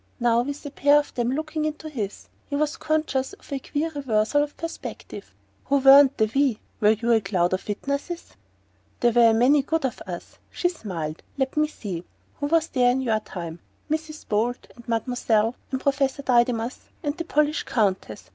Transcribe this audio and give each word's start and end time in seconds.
Now, 0.19 0.41
with 0.41 0.65
a 0.65 0.71
pair 0.71 0.97
of 0.97 1.13
them 1.13 1.31
looking 1.31 1.63
into 1.63 1.87
his, 1.87 2.27
he 2.49 2.55
was 2.55 2.75
conscious 2.75 3.33
of 3.33 3.53
a 3.53 3.59
queer 3.59 3.91
reversal 3.91 4.41
of 4.41 4.57
perspective. 4.57 5.31
"Who 5.65 5.77
were 5.77 6.09
the 6.17 6.25
'we'? 6.33 6.59
Were 6.79 6.89
you 6.89 7.11
a 7.11 7.21
cloud 7.21 7.53
of 7.53 7.67
witnesses?" 7.67 8.31
"There 8.99 9.11
were 9.11 9.29
a 9.29 9.31
good 9.33 9.39
many 9.39 9.63
of 9.71 10.01
us." 10.07 10.39
She 10.49 10.69
smiled. 10.69 11.21
"Let 11.37 11.55
me 11.55 11.67
see 11.67 12.03
who 12.39 12.47
was 12.47 12.69
there 12.69 12.89
in 12.89 13.01
your 13.01 13.19
time? 13.19 13.59
Mrs. 13.91 14.27
Bolt 14.27 14.65
and 14.75 14.87
Mademoiselle 14.87 15.53
and 15.71 15.79
Professor 15.79 16.23
Didymus 16.23 16.79
and 17.03 17.15
the 17.15 17.23
Polish 17.23 17.61
Countess. 17.61 18.27